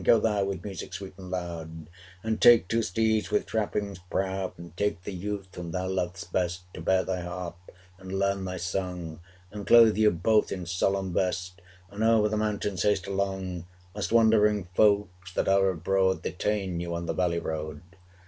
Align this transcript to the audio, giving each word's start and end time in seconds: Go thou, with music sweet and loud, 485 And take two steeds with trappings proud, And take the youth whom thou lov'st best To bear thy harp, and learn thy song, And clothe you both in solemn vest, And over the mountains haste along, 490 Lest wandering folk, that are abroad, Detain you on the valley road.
Go 0.03 0.19
thou, 0.19 0.45
with 0.45 0.63
music 0.63 0.95
sweet 0.95 1.13
and 1.19 1.29
loud, 1.29 1.67
485 2.23 2.27
And 2.27 2.41
take 2.41 2.67
two 2.67 2.81
steeds 2.81 3.29
with 3.29 3.45
trappings 3.45 3.99
proud, 4.09 4.53
And 4.57 4.75
take 4.75 5.03
the 5.03 5.13
youth 5.13 5.53
whom 5.53 5.69
thou 5.69 5.85
lov'st 5.87 6.31
best 6.31 6.61
To 6.73 6.81
bear 6.81 7.03
thy 7.03 7.21
harp, 7.21 7.55
and 7.99 8.17
learn 8.17 8.43
thy 8.43 8.57
song, 8.57 9.19
And 9.51 9.67
clothe 9.67 9.95
you 9.97 10.09
both 10.09 10.51
in 10.51 10.65
solemn 10.65 11.13
vest, 11.13 11.61
And 11.91 12.03
over 12.03 12.29
the 12.29 12.35
mountains 12.35 12.81
haste 12.81 13.05
along, 13.05 13.67
490 13.93 13.93
Lest 13.93 14.11
wandering 14.11 14.63
folk, 14.73 15.09
that 15.35 15.47
are 15.47 15.69
abroad, 15.69 16.23
Detain 16.23 16.79
you 16.79 16.95
on 16.95 17.05
the 17.05 17.13
valley 17.13 17.37
road. 17.37 17.81